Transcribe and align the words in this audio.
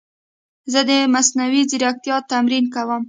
زه 0.71 0.79
د 0.89 0.91
مصنوعي 1.13 1.61
ځیرکتیا 1.69 2.15
تمرین 2.31 2.65
کوم. 2.75 2.99